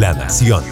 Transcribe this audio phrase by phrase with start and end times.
[0.00, 0.64] La Nación.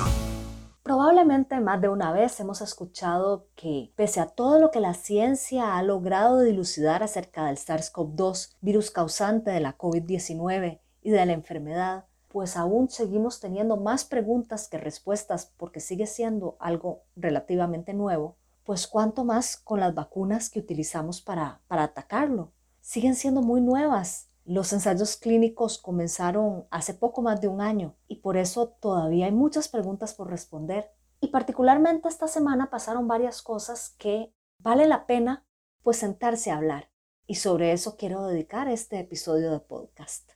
[0.83, 5.77] Probablemente más de una vez hemos escuchado que, pese a todo lo que la ciencia
[5.77, 12.07] ha logrado dilucidar acerca del SARS-CoV-2, virus causante de la COVID-19 y de la enfermedad,
[12.29, 18.87] pues aún seguimos teniendo más preguntas que respuestas porque sigue siendo algo relativamente nuevo, pues
[18.87, 22.55] cuánto más con las vacunas que utilizamos para, para atacarlo.
[22.81, 28.17] Siguen siendo muy nuevas los ensayos clínicos comenzaron hace poco más de un año y
[28.17, 30.91] por eso todavía hay muchas preguntas por responder.
[31.21, 35.45] Y particularmente esta semana pasaron varias cosas que vale la pena
[35.83, 36.91] pues sentarse a hablar.
[37.27, 40.31] Y sobre eso quiero dedicar este episodio de podcast.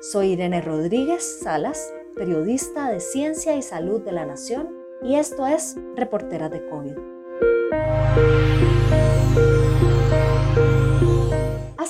[0.00, 5.74] Soy Irene Rodríguez Salas, periodista de Ciencia y Salud de la Nación y esto es
[5.96, 8.65] Reportera de COVID.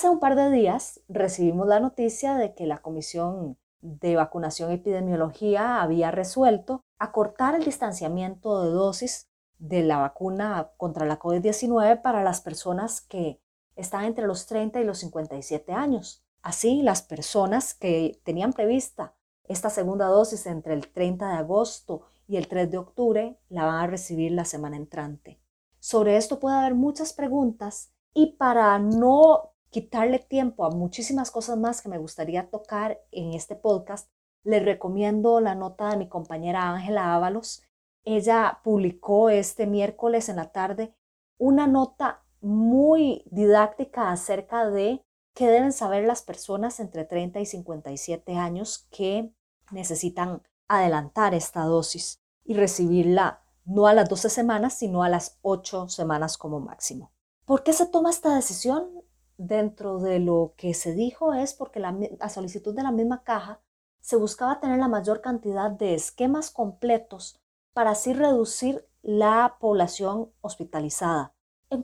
[0.06, 4.74] Hace un par de días recibimos la noticia de que la Comisión de Vacunación y
[4.74, 12.22] Epidemiología había resuelto acortar el distanciamiento de dosis de la vacuna contra la COVID-19 para
[12.22, 13.40] las personas que
[13.74, 16.24] están entre los 30 y los 57 años.
[16.40, 22.36] Así, las personas que tenían prevista esta segunda dosis entre el 30 de agosto y
[22.36, 25.40] el 3 de octubre la van a recibir la semana entrante.
[25.80, 31.82] Sobre esto puede haber muchas preguntas y para no quitarle tiempo a muchísimas cosas más
[31.82, 34.08] que me gustaría tocar en este podcast,
[34.42, 37.62] les recomiendo la nota de mi compañera Ángela Ábalos.
[38.02, 40.94] Ella publicó este miércoles en la tarde
[41.36, 48.34] una nota muy didáctica acerca de qué deben saber las personas entre 30 y 57
[48.34, 49.30] años que
[49.72, 55.90] necesitan adelantar esta dosis y recibirla no a las 12 semanas, sino a las 8
[55.90, 57.12] semanas como máximo.
[57.44, 59.04] ¿Por qué se toma esta decisión?
[59.38, 63.60] Dentro de lo que se dijo es porque la, a solicitud de la misma caja
[64.00, 67.40] se buscaba tener la mayor cantidad de esquemas completos
[67.72, 71.34] para así reducir la población hospitalizada,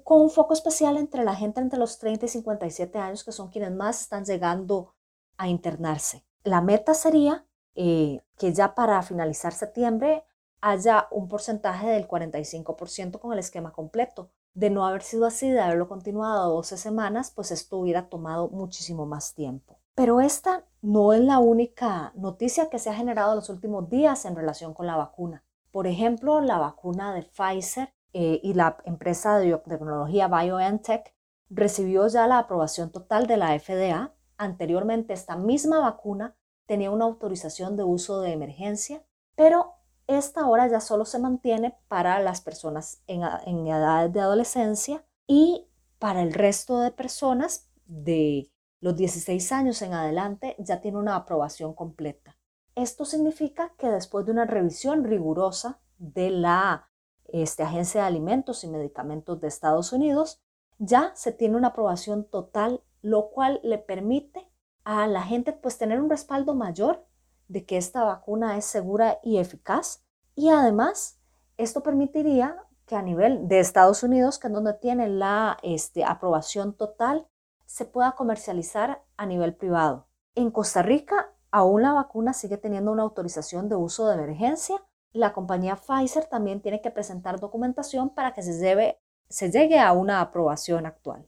[0.04, 3.50] con un foco especial entre la gente entre los 30 y 57 años, que son
[3.50, 4.94] quienes más están llegando
[5.36, 6.24] a internarse.
[6.44, 7.44] La meta sería
[7.74, 10.24] eh, que ya para finalizar septiembre
[10.60, 15.60] haya un porcentaje del 45% con el esquema completo, de no haber sido así, de
[15.60, 19.78] haberlo continuado 12 semanas, pues esto hubiera tomado muchísimo más tiempo.
[19.94, 24.24] Pero esta no es la única noticia que se ha generado en los últimos días
[24.24, 25.44] en relación con la vacuna.
[25.70, 31.14] Por ejemplo, la vacuna de Pfizer eh, y la empresa de biotecnología BioNTech
[31.48, 34.14] recibió ya la aprobación total de la FDA.
[34.36, 36.36] Anteriormente, esta misma vacuna
[36.66, 39.02] tenía una autorización de uso de emergencia,
[39.34, 39.74] pero
[40.18, 45.68] esta hora ya solo se mantiene para las personas en, en edades de adolescencia y
[45.98, 51.74] para el resto de personas de los 16 años en adelante ya tiene una aprobación
[51.74, 52.36] completa.
[52.74, 56.88] Esto significa que después de una revisión rigurosa de la
[57.26, 60.42] este, Agencia de Alimentos y Medicamentos de Estados Unidos,
[60.78, 64.50] ya se tiene una aprobación total, lo cual le permite
[64.84, 67.06] a la gente pues tener un respaldo mayor
[67.48, 70.04] de que esta vacuna es segura y eficaz.
[70.34, 71.20] Y además,
[71.56, 76.74] esto permitiría que a nivel de Estados Unidos, que es donde tiene la este, aprobación
[76.74, 77.26] total,
[77.66, 80.08] se pueda comercializar a nivel privado.
[80.34, 84.76] En Costa Rica, aún la vacuna sigue teniendo una autorización de uso de emergencia.
[85.12, 88.98] La compañía Pfizer también tiene que presentar documentación para que se,
[89.28, 91.26] se llegue a una aprobación actual.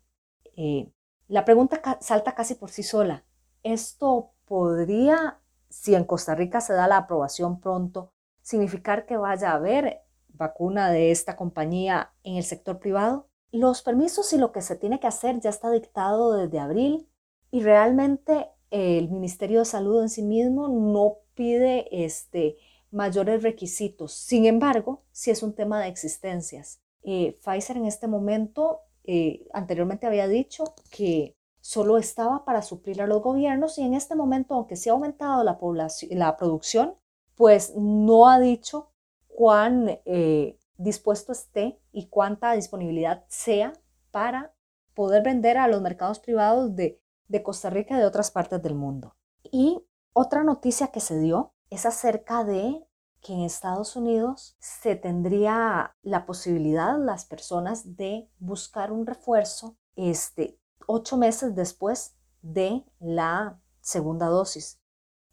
[0.57, 0.91] Eh,
[1.29, 3.25] la pregunta salta casi por sí sola.
[3.63, 5.41] ¿Esto podría
[5.75, 8.13] si en Costa Rica se da la aprobación pronto,
[8.43, 13.29] significar que vaya a haber vacuna de esta compañía en el sector privado?
[13.51, 17.09] Los permisos y lo que se tiene que hacer ya está dictado desde abril
[17.51, 22.57] y realmente el Ministerio de Salud en sí mismo no pide este,
[22.91, 24.13] mayores requisitos.
[24.13, 26.81] Sin embargo, si es un tema de existencias.
[27.03, 33.07] Eh, Pfizer en este momento, eh, anteriormente había dicho que solo estaba para suplir a
[33.07, 36.95] los gobiernos y en este momento, aunque se ha aumentado la, producción,
[37.37, 38.91] pues no ha dicho
[39.29, 43.73] cuán eh, dispuesto esté y cuánta disponibilidad sea
[44.11, 44.55] para
[44.93, 48.75] poder vender a los mercados privados de, de Costa Rica y de otras partes del
[48.75, 49.17] mundo.
[49.43, 49.81] Y
[50.13, 52.87] otra noticia que se dio es acerca de
[53.23, 60.59] que en Estados Unidos se tendría la posibilidad las personas de buscar un refuerzo este,
[60.87, 64.81] ocho meses después de la segunda dosis.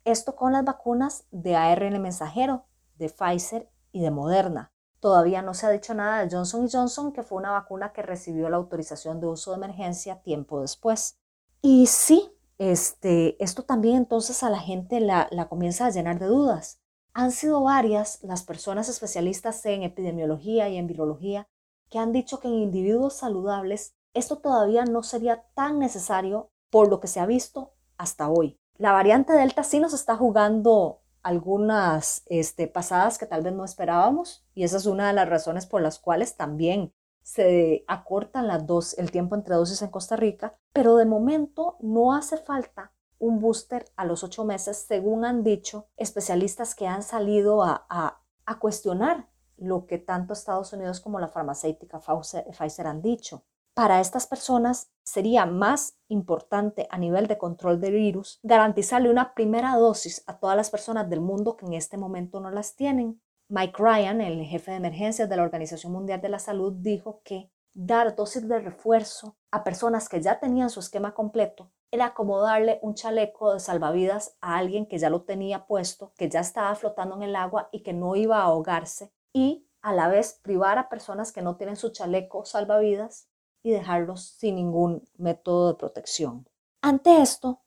[0.04, 2.66] Esto con las vacunas de ARN mensajero,
[2.96, 4.72] de Pfizer y de Moderna.
[5.00, 8.50] Todavía no se ha dicho nada de Johnson Johnson, que fue una vacuna que recibió
[8.50, 11.18] la autorización de uso de emergencia tiempo después.
[11.62, 16.28] Y sí, este, esto también entonces a la gente la, la comienza a llenar de
[16.28, 16.80] dudas.
[17.14, 21.48] Han sido varias las personas especialistas en epidemiología y en virología
[21.90, 27.00] que han dicho que en individuos saludables esto todavía no sería tan necesario por lo
[27.00, 28.60] que se ha visto hasta hoy.
[28.78, 34.44] La variante Delta sí nos está jugando algunas este, pasadas que tal vez no esperábamos
[34.56, 38.98] y esa es una de las razones por las cuales también se acortan las dos,
[38.98, 43.86] el tiempo entre dosis en Costa Rica, pero de momento no hace falta un booster
[43.96, 49.28] a los ocho meses, según han dicho especialistas que han salido a, a cuestionar
[49.58, 53.44] lo que tanto Estados Unidos como la farmacéutica Pfizer han dicho.
[53.74, 59.76] Para estas personas sería más importante a nivel de control del virus garantizarle una primera
[59.76, 63.22] dosis a todas las personas del mundo que en este momento no las tienen.
[63.48, 67.50] Mike Ryan, el jefe de emergencias de la Organización Mundial de la Salud, dijo que
[67.74, 72.80] dar dosis de refuerzo a personas que ya tenían su esquema completo era como darle
[72.82, 77.16] un chaleco de salvavidas a alguien que ya lo tenía puesto, que ya estaba flotando
[77.16, 80.90] en el agua y que no iba a ahogarse y a la vez privar a
[80.90, 83.31] personas que no tienen su chaleco salvavidas
[83.64, 86.48] y dejarlos sin ningún método de protección.
[86.82, 87.62] Ante esto,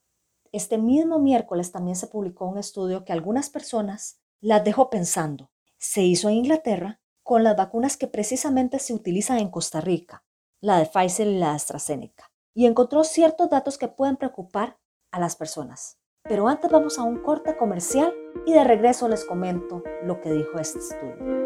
[0.52, 5.50] este mismo miércoles también se publicó un estudio que algunas personas las dejó pensando.
[5.78, 10.24] Se hizo en Inglaterra con las vacunas que precisamente se utilizan en Costa Rica,
[10.60, 14.78] la de Pfizer y la de AstraZeneca, y encontró ciertos datos que pueden preocupar
[15.10, 15.98] a las personas.
[16.22, 18.14] Pero antes vamos a un corte comercial
[18.46, 21.43] y de regreso les comento lo que dijo este estudio.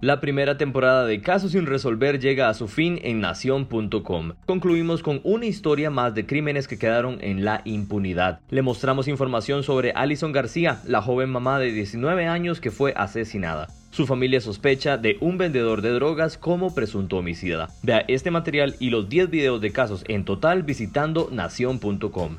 [0.00, 4.32] La primera temporada de Casos sin resolver llega a su fin en nación.com.
[4.46, 8.40] Concluimos con una historia más de crímenes que quedaron en la impunidad.
[8.48, 13.68] Le mostramos información sobre Alison García, la joven mamá de 19 años que fue asesinada.
[13.90, 17.68] Su familia sospecha de un vendedor de drogas como presunto homicida.
[17.82, 22.38] Vea este material y los 10 videos de casos en total visitando nación.com.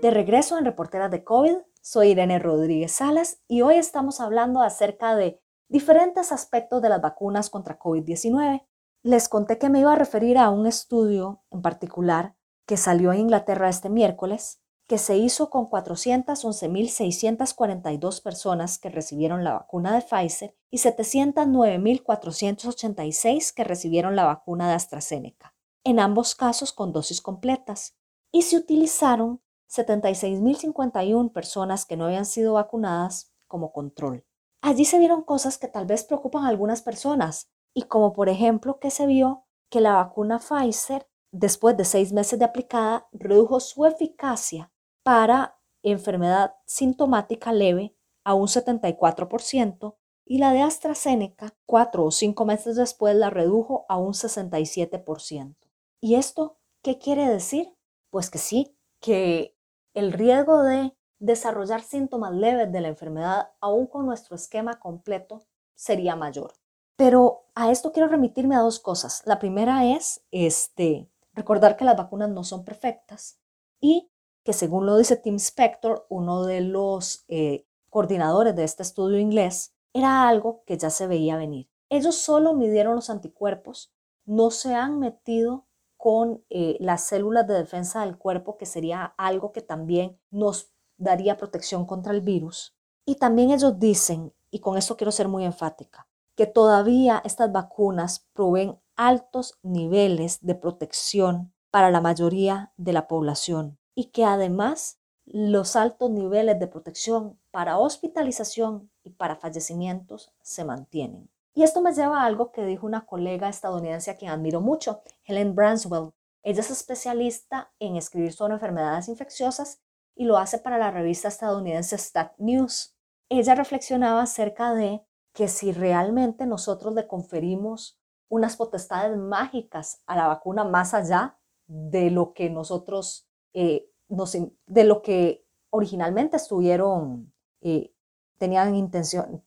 [0.00, 5.16] De regreso en Reporteras de COVID, soy Irene Rodríguez Salas y hoy estamos hablando acerca
[5.16, 8.66] de diferentes aspectos de las vacunas contra COVID-19.
[9.02, 12.34] Les conté que me iba a referir a un estudio en particular
[12.66, 19.52] que salió en Inglaterra este miércoles, que se hizo con 411.642 personas que recibieron la
[19.52, 25.54] vacuna de Pfizer y 709.486 que recibieron la vacuna de AstraZeneca,
[25.84, 27.94] en ambos casos con dosis completas,
[28.32, 34.24] y se utilizaron 76.051 personas que no habían sido vacunadas como control.
[34.60, 38.78] Allí se vieron cosas que tal vez preocupan a algunas personas y como por ejemplo
[38.80, 43.84] que se vio que la vacuna Pfizer, después de seis meses de aplicada, redujo su
[43.84, 44.72] eficacia
[45.02, 47.94] para enfermedad sintomática leve
[48.24, 53.96] a un 74% y la de AstraZeneca, cuatro o cinco meses después, la redujo a
[53.96, 55.56] un 67%.
[56.00, 57.74] ¿Y esto qué quiere decir?
[58.10, 59.56] Pues que sí, que
[59.98, 65.42] el riesgo de desarrollar síntomas leves de la enfermedad, aún con nuestro esquema completo,
[65.74, 66.52] sería mayor.
[66.96, 69.22] Pero a esto quiero remitirme a dos cosas.
[69.24, 73.38] La primera es este, recordar que las vacunas no son perfectas
[73.80, 74.10] y
[74.44, 79.74] que según lo dice Tim Spector, uno de los eh, coordinadores de este estudio inglés,
[79.92, 81.68] era algo que ya se veía venir.
[81.88, 83.92] Ellos solo midieron los anticuerpos,
[84.24, 85.67] no se han metido
[85.98, 91.36] con eh, las células de defensa del cuerpo, que sería algo que también nos daría
[91.36, 92.74] protección contra el virus.
[93.04, 98.26] Y también ellos dicen, y con esto quiero ser muy enfática, que todavía estas vacunas
[98.32, 105.76] proveen altos niveles de protección para la mayoría de la población y que además los
[105.76, 111.28] altos niveles de protección para hospitalización y para fallecimientos se mantienen.
[111.58, 115.02] Y esto me lleva a algo que dijo una colega estadounidense a quien admiro mucho,
[115.24, 116.12] Helen Branswell.
[116.44, 119.82] Ella es especialista en escribir sobre enfermedades infecciosas
[120.14, 122.94] y lo hace para la revista estadounidense Stat News.
[123.28, 127.98] Ella reflexionaba acerca de que si realmente nosotros le conferimos
[128.28, 135.02] unas potestades mágicas a la vacuna más allá de lo que nosotros, eh, de lo
[135.02, 137.92] que originalmente estuvieron, eh,
[138.36, 139.42] tenían intención,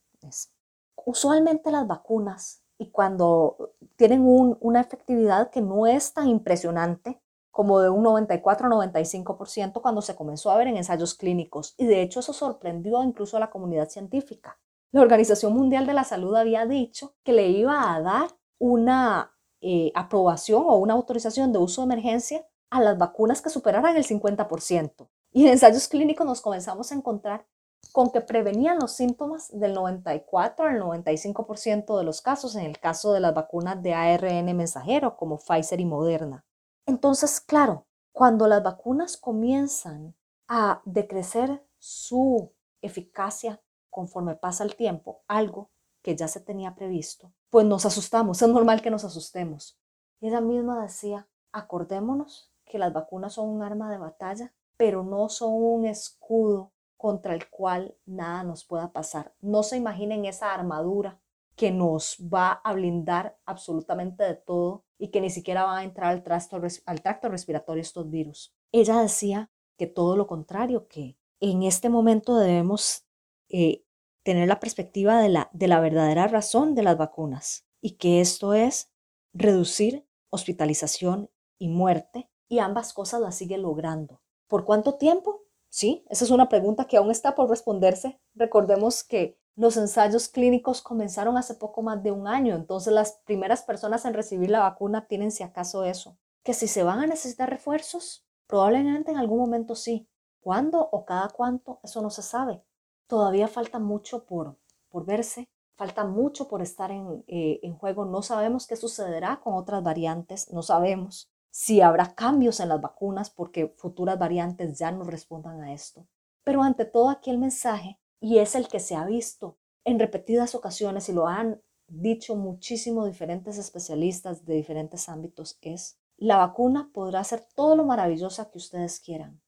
[1.06, 7.90] usualmente las vacunas y cuando tienen una efectividad que no es tan impresionante como de
[7.90, 11.76] un 94-95% cuando se comenzó a ver en ensayos clínicos.
[11.78, 14.58] Y de hecho eso sorprendió incluso a la comunidad científica.
[14.92, 19.32] La Organización Mundial de la Salud había dicho que le iba a dar una
[19.62, 24.06] eh, aprobación o una autorización de uso de emergencia a las vacunas que superaran el
[24.06, 25.08] 50%.
[25.34, 27.46] Y en ensayos clínicos nos comenzamos a encontrar
[27.92, 33.14] con que prevenían los síntomas del 94 al 95% de los casos en el caso
[33.14, 36.46] de las vacunas de ARN mensajero como Pfizer y Moderna.
[36.86, 40.16] Entonces, claro, cuando las vacunas comienzan
[40.48, 45.70] a decrecer su eficacia conforme pasa el tiempo, algo
[46.02, 49.78] que ya se tenía previsto, pues nos asustamos, es normal que nos asustemos.
[50.20, 55.30] Y ella misma decía, acordémonos que las vacunas son un arma de batalla, pero no
[55.30, 56.72] son un escudo
[57.02, 59.34] contra el cual nada nos pueda pasar.
[59.42, 61.20] No se imaginen esa armadura
[61.56, 66.12] que nos va a blindar absolutamente de todo y que ni siquiera va a entrar
[66.12, 68.54] al tracto, al tracto respiratorio estos virus.
[68.72, 73.08] Ella decía que todo lo contrario, que en este momento debemos
[73.50, 73.84] eh,
[74.22, 78.54] tener la perspectiva de la, de la verdadera razón de las vacunas y que esto
[78.54, 78.92] es
[79.34, 84.22] reducir hospitalización y muerte y ambas cosas las sigue logrando.
[84.48, 85.48] ¿Por cuánto tiempo?
[85.72, 88.20] Sí, esa es una pregunta que aún está por responderse.
[88.36, 93.64] Recordemos que los ensayos clínicos comenzaron hace poco más de un año, entonces las primeras
[93.64, 96.18] personas en recibir la vacuna tienen si acaso eso.
[96.44, 100.08] Que si se van a necesitar refuerzos, probablemente en algún momento sí.
[100.42, 101.80] ¿Cuándo o cada cuánto?
[101.84, 102.64] Eso no se sabe
[103.12, 104.56] todavía falta mucho por,
[104.90, 108.06] por verse, falta mucho por estar en, eh, en juego.
[108.06, 113.30] No sabemos qué sucederá con otras variantes, no sabemos si habrá cambios en las vacunas
[113.30, 116.08] porque futuras variantes ya no respondan a esto.
[116.44, 120.56] Pero ante todo aquí el mensaje, y es el que se ha visto en repetidas
[120.56, 127.24] ocasiones y lo han dicho muchísimos diferentes especialistas de diferentes ámbitos, es la vacuna podrá
[127.24, 129.42] ser todo lo maravillosa que ustedes quieran,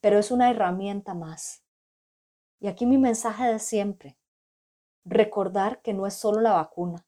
[0.00, 1.62] pero es una herramienta más
[2.60, 4.18] y aquí mi mensaje de siempre,
[5.04, 7.06] recordar que no es solo la vacuna,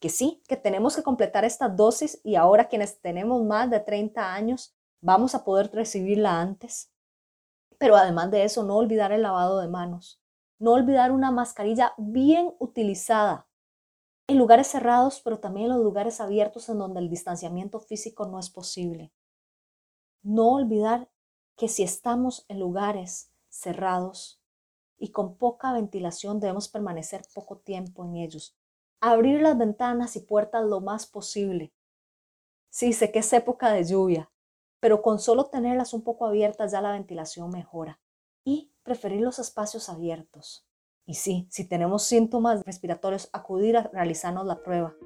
[0.00, 4.34] que sí, que tenemos que completar esta dosis y ahora quienes tenemos más de 30
[4.34, 6.92] años vamos a poder recibirla antes.
[7.78, 10.20] Pero además de eso, no olvidar el lavado de manos,
[10.58, 13.46] no olvidar una mascarilla bien utilizada
[14.28, 18.38] en lugares cerrados, pero también en los lugares abiertos en donde el distanciamiento físico no
[18.38, 19.12] es posible.
[20.22, 21.08] No olvidar
[21.56, 24.40] que si estamos en lugares cerrados,
[24.98, 28.56] y con poca ventilación debemos permanecer poco tiempo en ellos.
[29.08, 31.72] Abrir las ventanas y puertas lo más posible.
[32.70, 34.32] Sí, sé que es época de lluvia,
[34.80, 38.00] pero con solo tenerlas un poco abiertas ya la ventilación mejora.
[38.42, 40.66] Y preferir los espacios abiertos.
[41.04, 44.96] Y sí, si tenemos síntomas respiratorios, acudir a realizarnos la prueba.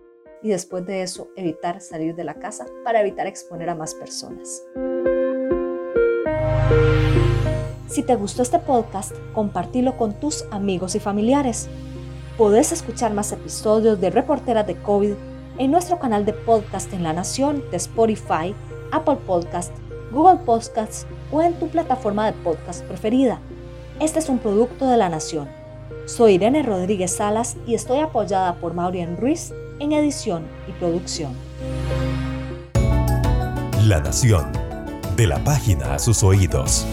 [0.42, 4.62] Y después de eso, evitar salir de la casa para evitar exponer a más personas.
[7.87, 11.69] Si te gustó este podcast, compártelo con tus amigos y familiares.
[12.40, 15.12] Podés escuchar más episodios de Reporteras de COVID
[15.59, 18.54] en nuestro canal de podcast en La Nación de Spotify,
[18.92, 19.70] Apple Podcast,
[20.11, 23.40] Google Podcasts o en tu plataforma de podcast preferida.
[24.00, 25.50] Este es un producto de La Nación.
[26.06, 31.35] Soy Irene Rodríguez Salas y estoy apoyada por Maureen Ruiz en edición y producción.
[33.85, 34.50] La Nación.
[35.14, 36.87] De la página a sus oídos.